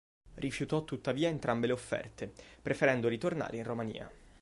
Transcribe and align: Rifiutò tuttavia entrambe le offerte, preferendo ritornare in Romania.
Rifiutò 0.33 0.83
tuttavia 0.83 1.27
entrambe 1.29 1.67
le 1.67 1.73
offerte, 1.73 2.33
preferendo 2.59 3.07
ritornare 3.07 3.57
in 3.57 3.63
Romania. 3.63 4.11